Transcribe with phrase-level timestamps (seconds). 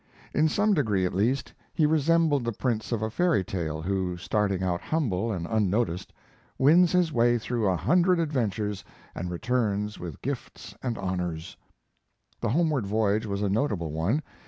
[0.33, 4.63] In some degree, at least, he resembled the prince of a fairy tale who, starting
[4.63, 6.11] out humble and unnoticed,
[6.57, 8.83] wins his way through a hundred adventures
[9.13, 11.55] and returns with gifts and honors.
[12.39, 14.23] The homeward voyage was a notable one.